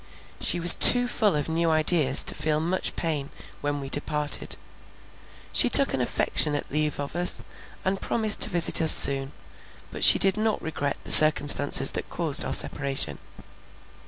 She 0.39 0.59
was 0.59 0.73
too 0.73 1.07
full 1.07 1.35
of 1.35 1.47
new 1.47 1.69
ideas 1.69 2.23
to 2.23 2.33
feel 2.33 2.59
much 2.59 2.95
pain 2.95 3.29
when 3.61 3.79
we 3.79 3.87
departed; 3.87 4.57
she 5.53 5.69
took 5.69 5.93
an 5.93 6.01
affectionate 6.01 6.71
leave 6.71 6.99
of 6.99 7.15
us, 7.15 7.43
and 7.85 8.01
promised 8.01 8.41
to 8.41 8.49
visit 8.49 8.81
us 8.81 8.91
soon; 8.91 9.31
but 9.91 10.03
she 10.03 10.17
did 10.17 10.37
not 10.37 10.59
regret 10.59 10.97
the 11.03 11.11
circumstances 11.11 11.91
that 11.91 12.09
caused 12.09 12.43
our 12.43 12.53
separation. 12.53 13.19